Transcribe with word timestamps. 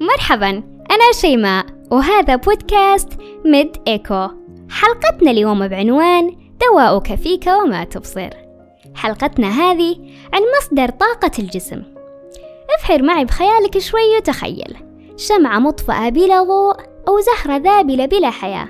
مرحبا 0.00 0.48
أنا 0.90 1.12
شيماء 1.20 1.66
وهذا 1.90 2.36
بودكاست 2.36 3.08
ميد 3.44 3.76
إيكو. 3.88 4.28
حلقتنا 4.70 5.30
اليوم 5.30 5.68
بعنوان 5.68 6.36
دواؤك 6.60 7.14
فيك 7.14 7.46
وما 7.46 7.84
تبصر. 7.84 8.30
حلقتنا 8.94 9.48
هذه 9.48 9.96
عن 10.32 10.42
مصدر 10.58 10.88
طاقة 10.88 11.30
الجسم. 11.38 11.82
افحر 12.78 13.02
معي 13.02 13.24
بخيالك 13.24 13.78
شوي 13.78 14.16
وتخيل. 14.16 14.76
شمعة 15.16 15.58
مطفأة 15.58 16.08
بلا 16.08 16.42
ضوء 16.42 16.76
أو 17.08 17.20
زهرة 17.20 17.56
ذابلة 17.56 18.06
بلا 18.06 18.30
حياة. 18.30 18.68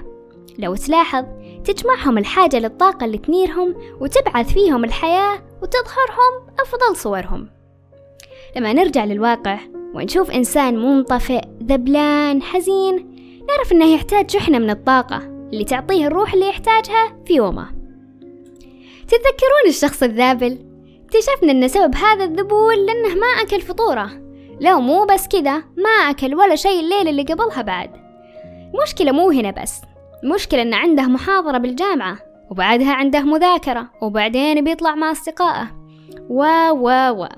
لو 0.59 0.75
تلاحظ 0.75 1.25
تجمعهم 1.65 2.19
الحاجة 2.19 2.59
للطاقة 2.59 3.05
اللي 3.05 3.19
تنيرهم 3.19 3.75
وتبعث 4.01 4.53
فيهم 4.53 4.85
الحياة 4.85 5.39
وتظهرهم 5.63 6.55
أفضل 6.61 6.97
صورهم. 6.97 7.49
لما 8.57 8.73
نرجع 8.73 9.05
للواقع 9.05 9.59
ونشوف 9.95 10.31
إنسان 10.31 10.79
منطفئ 10.79 11.41
ذبلان 11.63 12.43
حزين 12.43 12.95
نعرف 13.49 13.73
إنه 13.73 13.95
يحتاج 13.95 14.31
شحنة 14.31 14.59
من 14.59 14.71
الطاقة 14.71 15.17
اللي 15.53 15.65
تعطيه 15.65 16.07
الروح 16.07 16.35
اللي 16.35 16.49
يحتاجها 16.49 17.17
في 17.27 17.35
يومه. 17.35 17.69
تتذكرون 19.09 19.69
الشخص 19.69 20.03
الذابل؟ 20.03 20.59
اكتشفنا 21.05 21.53
إن 21.53 21.69
سبب 21.69 21.95
هذا 21.95 22.25
الذبول 22.25 22.87
لأنه 22.87 23.15
ما 23.15 23.43
أكل 23.43 23.61
فطوره. 23.61 24.11
لو 24.61 24.81
مو 24.81 25.05
بس 25.05 25.29
كذا 25.29 25.57
ما 25.59 26.11
أكل 26.11 26.35
ولا 26.35 26.57
شيء 26.57 26.81
الليلة 26.81 27.11
اللي 27.11 27.23
قبلها 27.23 27.63
بعد. 27.63 27.91
المشكلة 28.75 29.13
مو 29.13 29.31
هنا 29.31 29.51
بس 29.63 29.83
المشكلة 30.25 30.63
إن 30.63 30.75
عنده 30.75 31.03
محاضرة 31.03 31.59
بالجامعة 31.59 32.19
وبعدها 32.51 32.93
عنده 32.93 33.21
مذاكرة 33.21 33.91
وبعدين 34.03 34.65
بيطلع 34.65 34.95
مع 34.95 35.11
أصدقائه. 35.11 35.67
و 36.29 36.45
و 36.73 36.89
و 37.11 37.29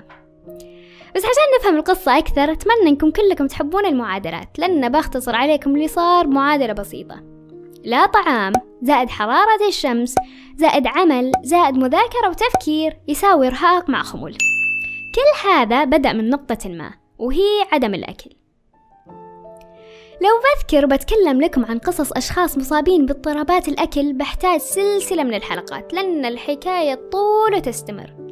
بس 1.17 1.23
عشان 1.23 1.59
نفهم 1.59 1.75
القصة 1.75 2.17
أكثر 2.17 2.51
أتمنى 2.51 2.89
إنكم 2.89 3.11
كلكم 3.11 3.47
تحبون 3.47 3.85
المعادلات 3.85 4.59
لأن 4.59 4.89
بختصر 4.89 5.35
عليكم 5.35 5.75
اللي 5.75 5.87
صار 5.87 6.27
معادلة 6.27 6.73
بسيطة. 6.73 7.23
لا 7.83 8.05
طعام 8.05 8.53
زائد 8.81 9.09
حرارة 9.09 9.67
الشمس 9.67 10.15
زائد 10.55 10.87
عمل 10.87 11.31
زائد 11.43 11.75
مذاكرة 11.75 12.29
وتفكير 12.29 12.97
يساوي 13.07 13.47
إرهاق 13.47 13.89
مع 13.89 14.03
خمول. 14.03 14.31
كل 15.15 15.49
هذا 15.49 15.83
بدأ 15.83 16.13
من 16.13 16.29
نقطة 16.29 16.69
ما 16.69 16.93
وهي 17.17 17.67
عدم 17.71 17.93
الأكل. 17.93 18.29
لو 20.21 20.29
بذكر 20.43 20.85
بتكلم 20.85 21.41
لكم 21.41 21.65
عن 21.65 21.79
قصص 21.79 22.11
أشخاص 22.11 22.57
مصابين 22.57 23.05
باضطرابات 23.05 23.67
الأكل 23.67 24.13
بحتاج 24.13 24.59
سلسلة 24.59 25.23
من 25.23 25.33
الحلقات 25.33 25.93
لأن 25.93 26.25
الحكاية 26.25 27.09
طول 27.11 27.55
وتستمر. 27.55 28.26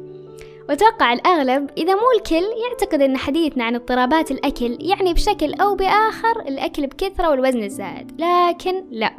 وأتوقع 0.68 1.12
الأغلب 1.12 1.70
إذا 1.76 1.94
مو 1.94 2.02
الكل 2.16 2.44
يعتقد 2.70 3.02
أن 3.02 3.16
حديثنا 3.16 3.64
عن 3.64 3.74
اضطرابات 3.74 4.30
الأكل 4.30 4.78
يعني 4.80 5.14
بشكل 5.14 5.54
أو 5.54 5.74
بآخر 5.74 6.40
الأكل 6.48 6.86
بكثرة 6.86 7.30
والوزن 7.30 7.62
الزائد 7.62 8.20
لكن 8.20 8.84
لا. 8.90 9.12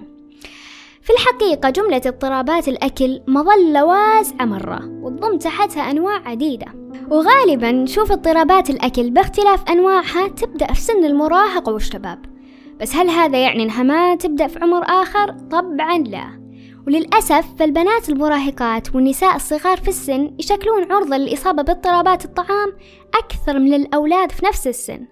في 1.01 1.13
الحقيقة 1.13 1.69
جملة 1.69 2.01
اضطرابات 2.05 2.67
الأكل 2.67 3.21
مظلة 3.27 3.85
واسعة 3.85 4.45
مرة 4.45 4.79
وتضم 5.01 5.37
تحتها 5.37 5.91
أنواع 5.91 6.21
عديدة. 6.25 6.65
وغالبا 7.09 7.71
نشوف 7.71 8.11
اضطرابات 8.11 8.69
الأكل 8.69 9.09
باختلاف 9.09 9.69
أنواعها 9.69 10.27
تبدأ 10.27 10.67
في 10.73 10.81
سن 10.81 11.05
المراهقة 11.05 11.73
والشباب. 11.73 12.25
بس 12.81 12.95
هل 12.95 13.09
هذا 13.09 13.37
يعني 13.37 13.63
إنها 13.63 13.83
ما 13.83 14.15
تبدأ 14.15 14.47
في 14.47 14.59
عمر 14.59 14.83
آخر؟ 14.83 15.35
طبعا 15.51 15.97
لا. 15.97 16.46
وللأسف 16.87 17.45
فالبنات 17.59 18.09
المراهقات 18.09 18.95
والنساء 18.95 19.35
الصغار 19.35 19.77
في 19.77 19.87
السن 19.87 20.35
يشكلون 20.39 20.91
عرضة 20.91 21.17
للإصابة 21.17 21.63
باضطرابات 21.63 22.25
الطعام 22.25 22.73
أكثر 23.15 23.59
من 23.59 23.73
الأولاد 23.73 24.31
في 24.31 24.45
نفس 24.45 24.67
السن. 24.67 25.07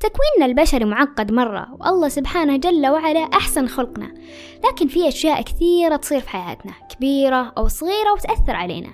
تكويننا 0.00 0.46
البشري 0.46 0.84
معقد 0.84 1.32
مرة 1.32 1.68
والله 1.80 2.08
سبحانه 2.08 2.56
جل 2.56 2.86
وعلا 2.86 3.20
أحسن 3.20 3.66
خلقنا. 3.66 4.14
لكن 4.64 4.88
في 4.88 5.08
أشياء 5.08 5.42
كثيرة 5.42 5.96
تصير 5.96 6.20
في 6.20 6.28
حياتنا 6.28 6.72
كبيرة 6.96 7.52
أو 7.58 7.68
صغيرة 7.68 8.12
وتأثر 8.12 8.56
علينا. 8.56 8.88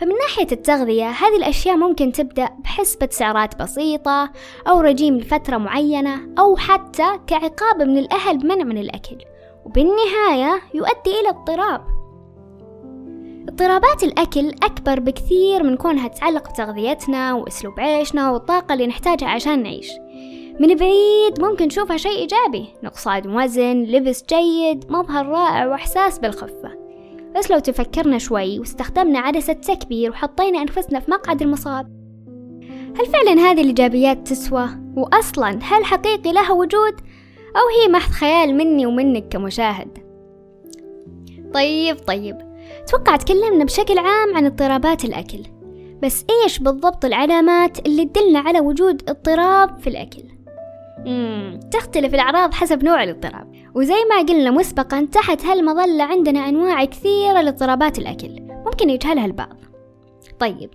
فمن 0.00 0.14
ناحية 0.14 0.48
التغذية 0.52 1.10
هذه 1.10 1.36
الأشياء 1.36 1.76
ممكن 1.76 2.12
تبدأ 2.12 2.48
بحسبة 2.64 3.08
سعرات 3.10 3.62
بسيطة 3.62 4.32
أو 4.68 4.80
رجيم 4.80 5.18
لفترة 5.18 5.56
معينة 5.56 6.28
أو 6.38 6.56
حتى 6.56 7.20
كعقاب 7.26 7.82
من 7.82 7.98
الأهل 7.98 8.38
بمنع 8.38 8.64
من 8.64 8.78
الأكل. 8.78 9.16
وبالنهاية 9.64 10.60
يؤدي 10.74 11.20
إلى 11.20 11.28
اضطراب 11.28 11.80
اضطرابات 13.48 14.04
الأكل 14.04 14.48
أكبر 14.48 15.00
بكثير 15.00 15.62
من 15.62 15.76
كونها 15.76 16.08
تتعلق 16.08 16.50
بتغذيتنا 16.50 17.34
وأسلوب 17.34 17.80
عيشنا 17.80 18.30
والطاقة 18.30 18.72
اللي 18.72 18.86
نحتاجها 18.86 19.28
عشان 19.28 19.62
نعيش 19.62 19.90
من 20.60 20.74
بعيد 20.76 21.40
ممكن 21.40 21.66
نشوفها 21.66 21.96
شيء 21.96 22.18
إيجابي 22.18 22.68
نقصان 22.82 23.36
وزن 23.36 23.82
لبس 23.82 24.24
جيد 24.28 24.92
مظهر 24.92 25.26
رائع 25.26 25.66
وإحساس 25.66 26.18
بالخفة 26.18 26.78
بس 27.36 27.50
لو 27.50 27.58
تفكرنا 27.58 28.18
شوي 28.18 28.58
واستخدمنا 28.58 29.18
عدسة 29.18 29.52
تكبير 29.52 30.10
وحطينا 30.10 30.62
أنفسنا 30.62 31.00
في 31.00 31.10
مقعد 31.10 31.42
المصاب 31.42 31.98
هل 32.98 33.06
فعلا 33.06 33.32
هذه 33.32 33.60
الإيجابيات 33.60 34.28
تسوى؟ 34.28 34.68
وأصلا 34.96 35.58
هل 35.62 35.84
حقيقي 35.84 36.32
لها 36.32 36.52
وجود؟ 36.52 36.94
أو 37.56 37.82
هي 37.82 37.92
محض 37.92 38.10
خيال 38.10 38.56
مني 38.56 38.86
ومنك 38.86 39.28
كمشاهد؟ 39.28 39.98
طيب 41.54 41.96
طيب. 42.06 42.36
أتوقع 42.82 43.16
تكلمنا 43.16 43.64
بشكل 43.64 43.98
عام 43.98 44.36
عن 44.36 44.46
اضطرابات 44.46 45.04
الأكل. 45.04 45.38
بس 46.02 46.24
إيش 46.30 46.58
بالضبط 46.58 47.04
العلامات 47.04 47.86
اللي 47.86 48.04
تدلنا 48.04 48.38
على 48.38 48.60
وجود 48.60 49.02
اضطراب 49.08 49.78
في 49.78 49.86
الأكل؟ 49.86 50.22
مم. 51.06 51.60
تختلف 51.72 52.14
الأعراض 52.14 52.54
حسب 52.54 52.84
نوع 52.84 53.02
الاضطراب. 53.02 53.52
وزي 53.74 54.04
ما 54.10 54.18
قلنا 54.18 54.50
مسبقا 54.50 55.08
تحت 55.12 55.44
هالمظلة 55.44 56.04
عندنا 56.04 56.48
أنواع 56.48 56.84
كثيرة 56.84 57.40
لاضطرابات 57.40 57.98
الأكل. 57.98 58.40
ممكن 58.40 58.90
يجهلها 58.90 59.26
البعض. 59.26 59.56
طيب 60.38 60.70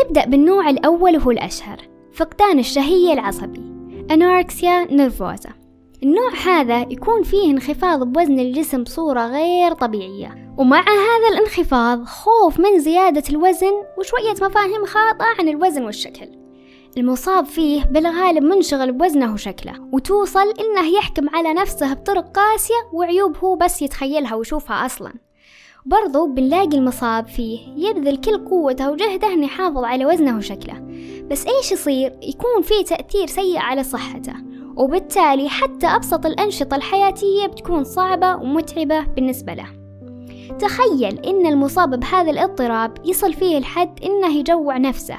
نبدأ 0.00 0.24
بالنوع 0.24 0.70
الأول 0.70 1.16
وهو 1.16 1.30
الأشهر. 1.30 1.78
فقدان 2.12 2.58
الشهية 2.58 3.12
العصبي. 3.12 3.62
أنوركسيا 4.10 4.84
نيرفوزا. 4.84 5.63
النوع 6.04 6.30
هذا 6.46 6.80
يكون 6.80 7.22
فيه 7.22 7.50
انخفاض 7.50 8.02
بوزن 8.02 8.38
الجسم 8.38 8.82
بصورة 8.82 9.26
غير 9.26 9.72
طبيعية. 9.72 10.54
ومع 10.58 10.80
هذا 10.80 11.28
الانخفاض 11.32 12.04
خوف 12.04 12.60
من 12.60 12.78
زيادة 12.78 13.22
الوزن 13.30 13.72
وشوية 13.98 14.48
مفاهيم 14.48 14.84
خاطئة 14.84 15.26
عن 15.38 15.48
الوزن 15.48 15.84
والشكل. 15.84 16.28
المصاب 16.96 17.44
فيه 17.46 17.84
بالغالب 17.84 18.42
منشغل 18.42 18.92
بوزنه 18.92 19.32
وشكله 19.32 19.72
وتوصل 19.92 20.54
إنه 20.60 20.96
يحكم 20.98 21.28
على 21.28 21.54
نفسه 21.54 21.94
بطرق 21.94 22.30
قاسية 22.30 22.74
وعيوب 22.92 23.36
هو 23.36 23.56
بس 23.56 23.82
يتخيلها 23.82 24.34
ويشوفها 24.34 24.86
أصلا. 24.86 25.12
برضو 25.86 26.26
بنلاقي 26.26 26.76
المصاب 26.76 27.26
فيه 27.26 27.58
يبذل 27.76 28.16
كل 28.16 28.44
قوته 28.44 28.90
وجهده 28.90 29.28
يحافظ 29.28 29.84
على 29.84 30.06
وزنه 30.06 30.36
وشكله. 30.36 30.80
بس 31.30 31.46
إيش 31.46 31.72
يصير؟ 31.72 32.18
يكون 32.22 32.62
فيه 32.62 32.84
تأثير 32.84 33.26
سيء 33.26 33.58
على 33.58 33.82
صحته. 33.82 34.53
وبالتالي 34.76 35.48
حتى 35.48 35.86
أبسط 35.86 36.26
الأنشطة 36.26 36.76
الحياتية 36.76 37.46
بتكون 37.46 37.84
صعبة 37.84 38.36
ومتعبة 38.36 39.00
بالنسبة 39.00 39.54
له. 39.54 39.66
تخيل 40.58 41.18
إن 41.18 41.46
المصاب 41.46 42.00
بهذا 42.00 42.30
الاضطراب 42.30 42.98
يصل 43.04 43.32
فيه 43.32 43.58
الحد 43.58 44.00
إنه 44.04 44.36
يجوع 44.36 44.78
نفسه 44.78 45.16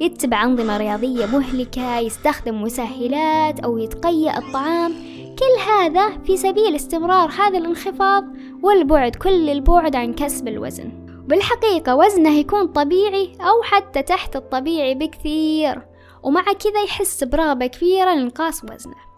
يتبع 0.00 0.44
أنظمة 0.44 0.76
رياضية 0.76 1.26
مهلكة 1.26 1.98
يستخدم 1.98 2.62
مسهلات 2.62 3.60
أو 3.60 3.78
يتقيأ 3.78 4.38
الطعام. 4.38 4.92
كل 5.38 5.70
هذا 5.72 6.18
في 6.18 6.36
سبيل 6.36 6.74
استمرار 6.74 7.30
هذا 7.30 7.58
الانخفاض 7.58 8.24
والبعد 8.62 9.16
كل 9.16 9.50
البعد 9.50 9.96
عن 9.96 10.12
كسب 10.12 10.48
الوزن. 10.48 11.06
بالحقيقة 11.28 11.96
وزنه 11.96 12.38
يكون 12.38 12.66
طبيعي 12.66 13.32
أو 13.40 13.62
حتى 13.62 14.02
تحت 14.02 14.36
الطبيعي 14.36 14.94
بكثير. 14.94 15.93
ومع 16.24 16.42
كذا 16.42 16.82
يحس 16.84 17.24
برغبة 17.24 17.66
كبيرة 17.66 18.14
لإنقاص 18.14 18.64
وزنه. 18.64 19.14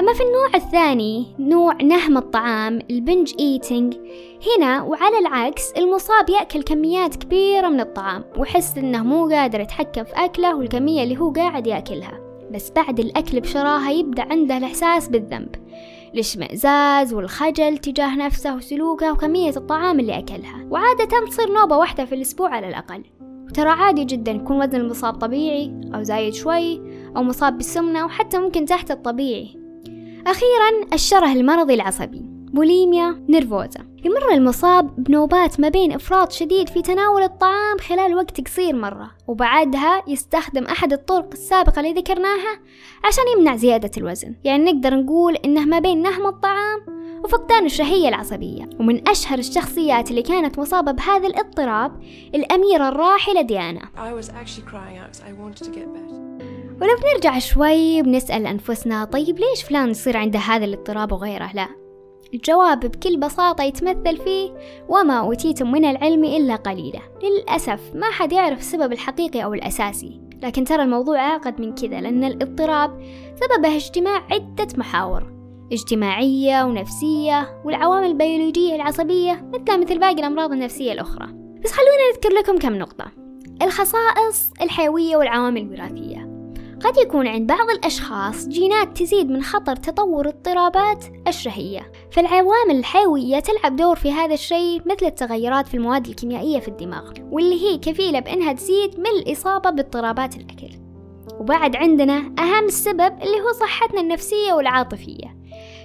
أما 0.00 0.12
في 0.14 0.22
النوع 0.22 0.48
الثاني 0.54 1.26
نوع 1.38 1.74
نهم 1.82 2.16
الطعام 2.16 2.78
البنج 2.90 3.34
إيتينج 3.40 3.96
هنا 4.46 4.82
وعلى 4.82 5.18
العكس 5.18 5.72
المصاب 5.72 6.30
يأكل 6.30 6.62
كميات 6.62 7.16
كبيرة 7.16 7.68
من 7.68 7.80
الطعام 7.80 8.24
ويحس 8.36 8.78
إنه 8.78 9.02
مو 9.02 9.28
قادر 9.28 9.60
يتحكم 9.60 10.04
في 10.04 10.12
أكله 10.14 10.56
والكمية 10.56 11.02
اللي 11.02 11.18
هو 11.18 11.30
قاعد 11.32 11.66
يأكلها. 11.66 12.20
بس 12.52 12.70
بعد 12.70 13.00
الأكل 13.00 13.40
بشراهة 13.40 13.90
يبدأ 13.90 14.22
عنده 14.22 14.56
الإحساس 14.56 15.08
بالذنب 15.08 15.54
الإشمئزاز 16.14 17.14
والخجل 17.14 17.78
تجاه 17.78 18.16
نفسه 18.16 18.56
وسلوكه 18.56 19.12
وكمية 19.12 19.52
الطعام 19.56 20.00
اللي 20.00 20.18
أكلها. 20.18 20.66
وعادة 20.70 21.26
تصير 21.26 21.52
نوبة 21.52 21.76
واحدة 21.76 22.04
في 22.04 22.14
الأسبوع 22.14 22.48
على 22.50 22.68
الأقل. 22.68 23.04
وترى 23.52 23.68
عادي 23.68 24.04
جدا 24.04 24.32
يكون 24.32 24.56
وزن 24.56 24.80
المصاب 24.80 25.14
طبيعي 25.14 25.90
أو 25.94 26.02
زايد 26.02 26.34
شوي 26.34 26.80
أو 27.16 27.22
مصاب 27.22 27.56
بالسمنة 27.56 28.04
وحتى 28.04 28.38
ممكن 28.38 28.64
تحت 28.64 28.90
الطبيعي. 28.90 29.56
أخيرا 30.26 30.92
الشره 30.92 31.32
المرضي 31.32 31.74
العصبي 31.74 32.22
بوليميا 32.52 33.24
نيرفوزا. 33.28 33.91
يمر 34.04 34.32
المصاب 34.32 35.04
بنوبات 35.04 35.60
ما 35.60 35.68
بين 35.68 35.92
إفراط 35.92 36.32
شديد 36.32 36.68
في 36.68 36.82
تناول 36.82 37.22
الطعام 37.22 37.78
خلال 37.78 38.14
وقت 38.14 38.40
قصير 38.40 38.76
مرة 38.76 39.10
وبعدها 39.26 40.02
يستخدم 40.08 40.64
أحد 40.64 40.92
الطرق 40.92 41.28
السابقة 41.32 41.80
اللي 41.80 41.92
ذكرناها 41.92 42.60
عشان 43.04 43.24
يمنع 43.36 43.56
زيادة 43.56 43.90
الوزن. 43.96 44.34
يعني 44.44 44.72
نقدر 44.72 44.94
نقول 44.94 45.36
إنه 45.36 45.64
ما 45.64 45.78
بين 45.78 46.02
نهم 46.02 46.26
الطعام 46.26 46.80
وفقدان 47.24 47.66
الشهية 47.66 48.08
العصبية. 48.08 48.70
ومن 48.80 49.08
أشهر 49.08 49.38
الشخصيات 49.38 50.10
اللي 50.10 50.22
كانت 50.22 50.58
مصابة 50.58 50.92
بهذا 50.92 51.26
الاضطراب 51.26 52.02
الأميرة 52.34 52.88
الراحلة 52.88 53.40
ديانا. 53.40 53.88
ولو 56.80 56.96
بنرجع 57.02 57.38
شوي 57.38 58.02
بنسأل 58.02 58.46
أنفسنا 58.46 59.04
طيب 59.04 59.38
ليش 59.38 59.62
فلان 59.62 59.90
يصير 59.90 60.16
عنده 60.16 60.38
هذا 60.38 60.64
الاضطراب 60.64 61.12
وغيره؟ 61.12 61.50
لا. 61.54 61.81
الجواب 62.34 62.80
بكل 62.80 63.16
بساطة 63.16 63.64
يتمثل 63.64 64.16
فيه 64.16 64.50
وما 64.88 65.18
أوتيتم 65.18 65.72
من 65.72 65.84
العلم 65.84 66.24
إلا 66.24 66.56
قليلا. 66.56 67.00
للأسف 67.22 67.80
ما 67.94 68.10
حد 68.10 68.32
يعرف 68.32 68.58
السبب 68.58 68.92
الحقيقي 68.92 69.44
أو 69.44 69.54
الأساسي 69.54 70.20
لكن 70.42 70.64
ترى 70.64 70.82
الموضوع 70.82 71.20
أعقد 71.20 71.60
من 71.60 71.74
كذا 71.74 72.00
لأن 72.00 72.24
الاضطراب 72.24 73.02
سببه 73.34 73.76
اجتماع 73.76 74.22
عدة 74.30 74.68
محاور 74.76 75.32
اجتماعية 75.72 76.64
ونفسية 76.64 77.62
والعوامل 77.64 78.06
البيولوجية 78.06 78.74
العصبية 78.74 79.50
مثل 79.54 79.80
مثل 79.80 79.98
باقي 79.98 80.12
الأمراض 80.12 80.52
النفسية 80.52 80.92
الأخرى. 80.92 81.26
بس 81.64 81.72
خلونا 81.72 82.10
نذكر 82.12 82.28
لكم 82.28 82.58
كم 82.58 82.78
نقطة. 82.78 83.04
الخصائص 83.62 84.50
الحيوية 84.62 85.16
والعوامل 85.16 85.60
الوراثية. 85.60 86.21
قد 86.84 86.96
يكون 86.96 87.26
عند 87.26 87.46
بعض 87.46 87.70
الأشخاص 87.70 88.48
جينات 88.48 88.98
تزيد 88.98 89.30
من 89.30 89.42
خطر 89.42 89.76
تطور 89.76 90.28
اضطرابات 90.28 91.04
الشهية 91.28 91.92
فالعوامل 92.10 92.76
الحيوية 92.76 93.40
تلعب 93.40 93.76
دور 93.76 93.96
في 93.96 94.12
هذا 94.12 94.34
الشيء 94.34 94.82
مثل 94.86 95.06
التغيرات 95.06 95.66
في 95.66 95.74
المواد 95.74 96.06
الكيميائية 96.06 96.60
في 96.60 96.68
الدماغ 96.68 97.12
واللي 97.30 97.62
هي 97.62 97.78
كفيلة 97.78 98.20
بأنها 98.20 98.52
تزيد 98.52 99.00
من 99.00 99.06
الإصابة 99.06 99.70
باضطرابات 99.70 100.36
الأكل. 100.36 100.70
وبعد 101.40 101.76
عندنا 101.76 102.16
أهم 102.38 102.68
سبب 102.68 103.22
اللي 103.22 103.40
هو 103.40 103.52
صحتنا 103.60 104.00
النفسية 104.00 104.52
والعاطفية. 104.52 105.31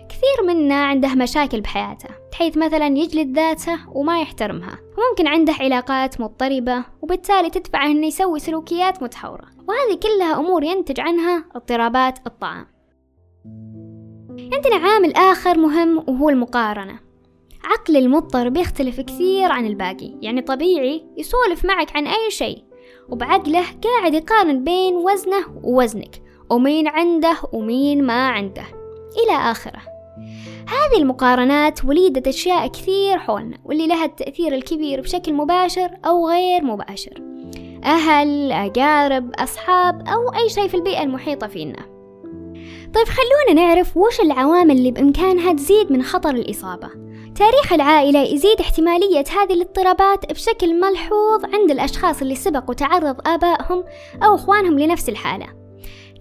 كثير 0.10 0.48
منا 0.48 0.86
عنده 0.86 1.16
مشاكل 1.16 1.62
بحياته 1.62 2.10
بحيث 2.32 2.58
مثلا 2.58 2.88
يجلد 2.88 3.36
ذاته 3.36 3.80
وما 3.90 4.22
يحترمها. 4.22 4.80
وممكن 4.98 5.28
عنده 5.28 5.54
علاقات 5.54 6.22
مضطربة 6.22 6.86
وبالتالي 7.02 7.50
تدفعه 7.50 7.86
إنه 7.86 8.08
يسوي 8.08 8.40
سلوكيات 8.40 9.04
متحورة 9.04 9.46
وهذه 9.68 10.00
كلها 10.04 10.40
أمور 10.40 10.64
ينتج 10.64 11.00
عنها 11.00 11.46
اضطرابات 11.56 12.20
الطعام. 12.28 12.68
عندنا 14.54 14.76
عامل 14.76 15.16
آخر 15.16 15.58
مهم 15.58 15.98
وهو 15.98 16.30
المقارنة. 16.30 17.00
عقل 17.64 17.98
المضطرب 17.98 18.58
يختلف 18.58 19.02
كثير 19.02 19.52
عن 19.52 19.66
الباقي 19.66 20.14
يعني 20.22 20.42
طبيعي 20.42 21.06
يسولف 21.18 21.66
معك 21.66 21.96
عن 21.96 22.08
أي 22.08 22.32
شيء 22.32 22.64
وبعقله 23.10 23.66
قاعد 23.84 24.14
يقارن 24.14 24.64
بين 24.64 24.96
وزنه 24.96 25.62
ووزنك 25.64 26.22
ومين 26.50 26.88
عنده 26.88 27.38
ومين 27.54 28.04
ما 28.04 28.28
عنده. 28.28 28.66
إلى 29.24 29.52
آخره. 29.52 29.97
هذه 30.68 31.02
المقارنات 31.02 31.86
وليدة 31.86 32.30
أشياء 32.30 32.68
كثير 32.68 33.18
حولنا 33.18 33.58
واللي 33.66 33.88
لها 33.88 34.06
التأثير 34.06 34.56
الكبير 34.56 35.02
بشكل 35.02 35.34
مباشر 35.34 35.90
أو 36.06 36.30
غير 36.30 36.64
مباشر. 36.64 37.22
أهل، 37.84 38.52
أقارب، 38.52 39.32
أصحاب 39.36 40.08
أو 40.08 40.34
أي 40.34 40.50
شيء 40.50 40.68
في 40.68 40.74
البيئة 40.74 41.04
المحيطة 41.04 41.48
فينا. 41.48 41.98
طيب 42.94 43.06
خلونا 43.06 43.62
نعرف 43.62 43.98
وش 43.98 44.20
العوامل 44.20 44.72
اللي 44.72 44.92
بإمكانها 44.92 45.54
تزيد 45.54 45.92
من 45.92 46.04
خطر 46.04 46.30
الإصابة. 46.30 46.90
تاريخ 47.36 47.74
العائلة 47.74 48.20
يزيد 48.20 48.60
احتمالية 48.60 49.24
هذه 49.42 49.54
الاضطرابات 49.54 50.32
بشكل 50.34 50.80
ملحوظ 50.80 51.46
عند 51.54 51.72
الأشخاص 51.72 52.22
اللي 52.22 52.36
سبق 52.36 52.70
وتعرض 52.70 53.28
آبائهم 53.28 53.84
أو 54.24 54.36
إخوانهم 54.36 54.80
لنفس 54.80 55.10
الحالة. 55.10 55.67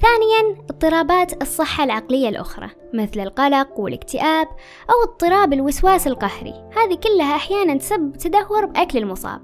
ثانيا 0.07 0.57
اضطرابات 0.71 1.43
الصحة 1.43 1.85
العقلية 1.85 2.29
الأخرى 2.29 2.69
مثل 2.95 3.21
القلق 3.21 3.81
والاكتئاب 3.81 4.49
أو 4.91 5.11
اضطراب 5.11 5.53
الوسواس 5.53 6.07
القهري. 6.07 6.55
هذه 6.77 6.95
كلها 6.95 7.37
أحيانا 7.37 7.79
تسبب 7.79 8.17
تدهور 8.17 8.67
بأكل 8.67 8.99
المصاب. 8.99 9.41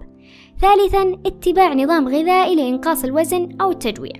ثالثا 0.61 1.19
اتباع 1.27 1.75
نظام 1.75 2.09
غذائي 2.09 2.57
لإنقاص 2.57 3.05
الوزن 3.05 3.49
أو 3.61 3.71
التجويع. 3.71 4.13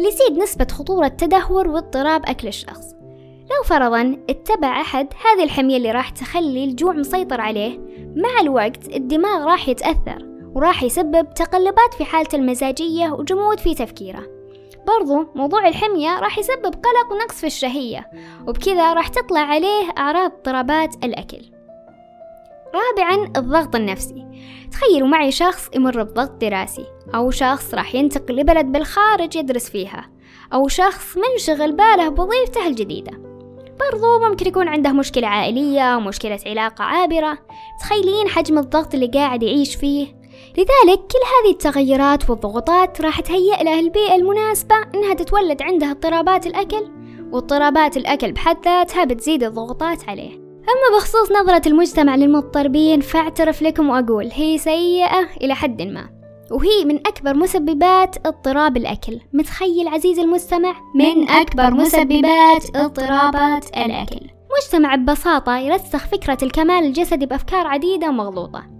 ليزيد 0.00 0.38
نسبة 0.38 0.66
خطورة 0.70 1.08
تدهور 1.08 1.68
واضطراب 1.68 2.22
أكل 2.26 2.48
الشخص. 2.48 2.92
لو 3.42 3.62
فرضا 3.64 4.16
اتبع 4.30 4.80
أحد 4.80 5.08
هذه 5.24 5.44
الحمية 5.44 5.76
اللي 5.76 5.90
راح 5.90 6.10
تخلي 6.10 6.64
الجوع 6.64 6.92
مسيطر 6.92 7.40
عليه 7.40 7.78
مع 8.16 8.40
الوقت 8.40 8.96
الدماغ 8.96 9.44
راح 9.44 9.68
يتأثر 9.68 10.26
وراح 10.54 10.82
يسبب 10.82 11.34
تقلبات 11.34 11.94
في 11.98 12.04
حالته 12.04 12.36
المزاجية 12.36 13.12
وجمود 13.12 13.60
في 13.60 13.74
تفكيره. 13.74 14.41
برضو 14.86 15.32
موضوع 15.34 15.68
الحمية 15.68 16.20
راح 16.20 16.38
يسبب 16.38 16.64
قلق 16.64 17.12
ونقص 17.12 17.40
في 17.40 17.46
الشهية 17.46 18.10
وبكذا 18.46 18.92
راح 18.92 19.08
تطلع 19.08 19.40
عليه 19.40 19.90
أعراض 19.98 20.32
اضطرابات 20.32 21.04
الأكل. 21.04 21.42
رابعا 22.74 23.32
الضغط 23.36 23.76
النفسي. 23.76 24.26
تخيلوا 24.72 25.08
معي 25.08 25.30
شخص 25.30 25.68
يمر 25.74 26.02
بضغط 26.02 26.30
دراسي 26.30 26.86
أو 27.14 27.30
شخص 27.30 27.74
راح 27.74 27.94
ينتقل 27.94 28.36
لبلد 28.36 28.66
بالخارج 28.66 29.36
يدرس 29.36 29.70
فيها 29.70 30.10
أو 30.52 30.68
شخص 30.68 31.16
منشغل 31.16 31.72
باله 31.72 32.08
بوظيفته 32.08 32.66
الجديدة. 32.66 33.12
برضو 33.80 34.28
ممكن 34.28 34.46
يكون 34.46 34.68
عنده 34.68 34.92
مشكلة 34.92 35.26
عائلية 35.28 35.96
ومشكلة 35.96 36.38
علاقة 36.46 36.84
عابرة. 36.84 37.38
تخيلين 37.80 38.28
حجم 38.28 38.58
الضغط 38.58 38.94
اللي 38.94 39.06
قاعد 39.06 39.42
يعيش 39.42 39.76
فيه. 39.76 40.21
لذلك 40.58 40.98
كل 40.98 41.18
هذه 41.32 41.52
التغيرات 41.52 42.30
والضغوطات 42.30 43.00
راح 43.00 43.20
تهيئ 43.20 43.64
له 43.64 43.80
البيئة 43.80 44.14
المناسبة 44.14 44.74
إنها 44.94 45.14
تتولد 45.14 45.62
عندها 45.62 45.90
اضطرابات 45.90 46.46
الأكل 46.46 46.88
واضطرابات 47.32 47.96
الأكل 47.96 48.32
بحد 48.32 48.64
ذاتها 48.64 49.04
بتزيد 49.04 49.42
الضغوطات 49.42 50.08
عليه 50.08 50.42
أما 50.62 50.96
بخصوص 50.96 51.32
نظرة 51.32 51.62
المجتمع 51.66 52.16
للمضطربين 52.16 53.00
فاعترف 53.00 53.62
لكم 53.62 53.88
وأقول 53.88 54.30
هي 54.32 54.58
سيئة 54.58 55.28
إلى 55.40 55.54
حد 55.54 55.82
ما 55.82 56.22
وهي 56.50 56.84
من 56.84 56.96
أكبر 56.96 57.34
مسببات 57.34 58.26
اضطراب 58.26 58.76
الأكل. 58.76 59.20
متخيل 59.32 59.88
عزيزي 59.88 60.22
المستمع؟ 60.22 60.74
من 60.94 61.30
أكبر 61.30 61.70
مسببات 61.70 62.76
اضطرابات 62.76 63.64
الأكل. 63.76 64.20
مجتمع 64.58 64.94
ببساطة 64.94 65.58
يرسخ 65.58 66.06
فكرة 66.06 66.38
الكمال 66.42 66.84
الجسدي 66.84 67.26
بأفكار 67.26 67.66
عديدة 67.66 68.08
ومغلوطة. 68.08 68.71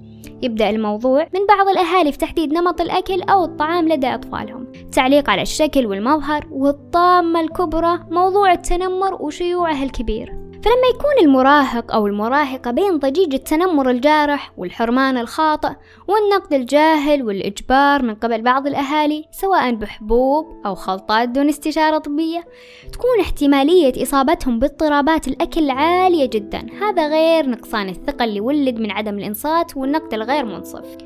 يبدأ 0.42 0.70
الموضوع 0.70 1.26
من 1.34 1.46
بعض 1.48 1.68
الأهالي 1.68 2.12
في 2.12 2.18
تحديد 2.18 2.52
نمط 2.52 2.80
الأكل 2.80 3.22
أو 3.22 3.44
الطعام 3.44 3.88
لدى 3.88 4.06
أطفالهم. 4.06 4.72
تعليق 4.92 5.30
على 5.30 5.42
الشكل 5.42 5.86
والمظهر 5.86 6.46
والطامة 6.50 7.40
الكبرى 7.40 7.98
موضوع 8.10 8.52
التنمر 8.52 9.22
وشيوعه 9.22 9.82
الكبير. 9.82 10.41
فلما 10.62 10.87
يكون 10.95 11.26
المراهق 11.28 11.92
أو 11.92 12.07
المراهقة 12.07 12.71
بين 12.71 12.99
ضجيج 12.99 13.35
التنمر 13.35 13.90
الجارح 13.90 14.52
والحرمان 14.57 15.19
الخاطئ 15.19 15.71
والنقد 16.09 16.52
الجاهل 16.52 17.23
والإجبار 17.23 18.02
من 18.02 18.14
قبل 18.14 18.42
بعض 18.42 18.66
الأهالي 18.66 19.25
سواء 19.31 19.75
بحبوب 19.75 20.47
أو 20.66 20.75
خلطات 20.75 21.28
دون 21.28 21.49
استشارة 21.49 21.99
طبية 21.99 22.45
تكون 22.92 23.21
احتمالية 23.21 24.02
إصابتهم 24.02 24.59
باضطرابات 24.59 25.28
الأكل 25.28 25.71
عالية 25.71 26.26
جدا. 26.26 26.66
هذا 26.81 27.09
غير 27.09 27.50
نقصان 27.50 27.88
الثقة 27.88 28.25
اللي 28.25 28.40
ولد 28.40 28.78
من 28.78 28.90
عدم 28.90 29.19
الإنصات 29.19 29.76
والنقد 29.76 30.14
الغير 30.14 30.45
منصف. 30.45 30.97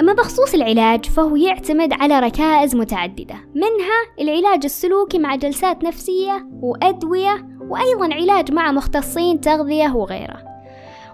أما 0.00 0.12
بخصوص 0.12 0.54
العلاج 0.54 1.04
فهو 1.04 1.36
يعتمد 1.36 1.92
على 1.92 2.20
ركائز 2.20 2.76
متعددة 2.76 3.34
منها 3.54 4.02
العلاج 4.20 4.60
السلوكي 4.64 5.18
مع 5.18 5.36
جلسات 5.36 5.84
نفسية 5.84 6.48
وأدوية 6.62 7.55
وأيضا 7.68 8.14
علاج 8.14 8.52
مع 8.52 8.72
مختصين 8.72 9.40
تغذية 9.40 9.94
وغيره. 9.94 10.42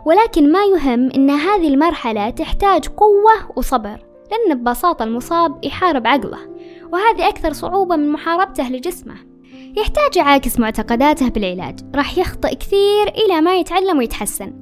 ولكن 0.07 0.53
ما 0.53 0.65
يهم 0.65 1.11
أن 1.11 1.31
هذه 1.31 1.69
المرحلة 1.69 2.31
تحتاج 2.31 2.89
قوة 2.89 3.33
وصبر 3.57 4.05
لأن 4.31 4.59
ببساطة 4.59 5.03
المصاب 5.03 5.65
يحارب 5.65 6.07
عقله 6.07 6.39
وهذه 6.93 7.29
أكثر 7.29 7.53
صعوبة 7.53 7.97
من 7.97 8.13
محاربته 8.13 8.69
لجسمه. 8.69 9.15
يحتاج 9.77 10.17
يعاكس 10.17 10.59
معتقداته 10.59 11.29
بالعلاج 11.29 11.81
راح 11.95 12.19
يخطئ 12.19 12.55
كثير 12.55 13.09
إلى 13.09 13.41
ما 13.41 13.57
يتعلم 13.57 13.99
ويتحسن. 13.99 14.62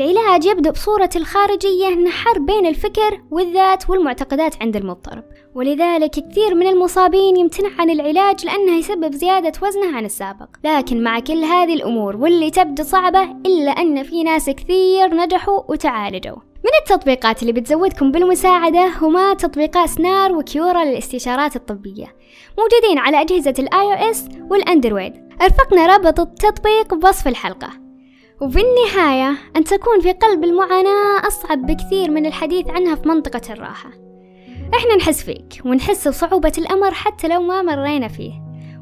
العلاج 0.00 0.44
يبدأ 0.44 0.70
بصورة 0.70 1.10
الخارجية 1.16 1.88
نحر 1.88 2.38
بين 2.38 2.66
الفكر 2.66 3.20
والذات 3.30 3.90
والمعتقدات 3.90 4.62
عند 4.62 4.76
المضطرب. 4.76 5.24
ولذلك 5.54 6.10
كثير 6.10 6.54
من 6.54 6.66
المصابين 6.66 7.36
يمتنع 7.36 7.68
عن 7.78 7.90
العلاج 7.90 8.46
لأنه 8.46 8.76
يسبب 8.76 9.14
زيادة 9.14 9.52
وزنه 9.62 9.96
عن 9.96 10.04
السابق. 10.04 10.48
لكن 10.64 11.02
مع 11.02 11.20
كل 11.20 11.44
هذه 11.44 11.74
الأمور 11.74 12.16
واللي 12.16 12.50
تبدو 12.50 12.82
صعبة 12.82 13.22
إلا 13.22 13.70
أن 13.70 14.02
في 14.02 14.22
ناس 14.22 14.50
كثير 14.50 15.14
نجحوا 15.14 15.60
وتعالجوا. 15.68 16.36
من 16.36 16.70
التطبيقات 16.80 17.42
اللي 17.42 17.52
بتزودكم 17.52 18.12
بالمساعدة 18.12 18.88
هما 19.00 19.34
تطبيقات 19.34 19.88
سنار 19.88 20.32
وكيورا 20.32 20.84
للاستشارات 20.84 21.56
الطبية 21.56 22.16
موجودين 22.58 22.98
على 22.98 23.20
أجهزة 23.20 23.54
الآي 23.58 23.86
أو 23.86 24.10
إس 24.10 24.28
والأندرويد. 24.50 25.12
أرفقنا 25.42 25.86
رابط 25.86 26.20
التطبيق 26.20 26.94
بوصف 26.94 27.28
الحلقة. 27.28 27.87
وفي 28.40 28.58
النهاية 28.60 29.36
أن 29.56 29.64
تكون 29.64 30.00
في 30.00 30.12
قلب 30.12 30.44
المعاناة 30.44 31.26
أصعب 31.26 31.66
بكثير 31.66 32.10
من 32.10 32.26
الحديث 32.26 32.70
عنها 32.70 32.94
في 32.94 33.08
منطقة 33.08 33.52
الراحة. 33.52 33.90
إحنا 34.74 34.96
نحس 34.96 35.22
فيك 35.22 35.62
ونحس 35.64 36.08
بصعوبة 36.08 36.52
الأمر 36.58 36.90
حتى 36.90 37.28
لو 37.28 37.42
ما 37.42 37.62
مرينا 37.62 38.08
فيه. 38.08 38.32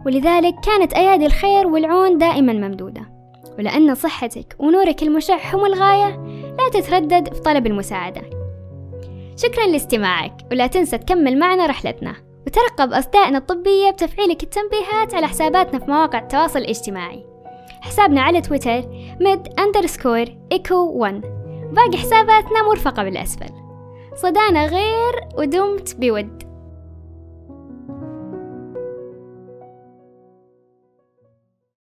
ولذلك 0.06 0.54
كانت 0.64 0.92
أيادي 0.92 1.26
الخير 1.26 1.66
والعون 1.66 2.18
دائما 2.18 2.52
ممدودة. 2.52 3.02
ولأن 3.58 3.94
صحتك 3.94 4.56
ونورك 4.58 5.02
المشع 5.02 5.38
هم 5.54 5.66
الغاية 5.66 6.16
لا 6.58 6.80
تتردد 6.80 7.34
في 7.34 7.40
طلب 7.40 7.66
المساعدة. 7.66 8.22
شكرا 9.36 9.66
لاستماعك 9.66 10.36
ولا 10.50 10.66
تنسى 10.66 10.98
تكمل 10.98 11.38
معنا 11.38 11.66
رحلتنا. 11.66 12.14
وترقب 12.46 12.92
أصدائنا 12.92 13.38
الطبية 13.38 13.90
بتفعيلك 13.90 14.42
التنبيهات 14.42 15.14
على 15.14 15.26
حساباتنا 15.26 15.78
في 15.78 15.90
مواقع 15.90 16.18
التواصل 16.18 16.58
الاجتماعي. 16.58 17.26
حسابنا 17.80 18.20
على 18.20 18.40
تويتر 18.40 18.84
ميد 19.20 19.49
أندرسكور 19.58 20.25
إيكو 20.52 20.75
1 20.75 21.20
باقي 21.73 21.96
حساباتنا 21.99 22.62
مرفقة 22.68 23.04
بالأسفل. 23.04 23.50
صدانا 24.16 24.66
غير 24.66 25.28
ودمت 25.38 25.96
بود. 26.00 26.45